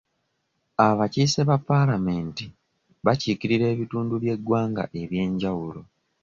[0.87, 2.45] Abakiise ba paalamenti
[3.05, 5.81] bakiikirira ebitundu by'eggwanga eby'enjawulo.